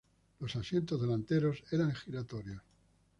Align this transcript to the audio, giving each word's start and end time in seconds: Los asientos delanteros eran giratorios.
Los 0.39 0.55
asientos 0.55 0.99
delanteros 0.99 1.63
eran 1.69 1.93
giratorios. 1.93 2.63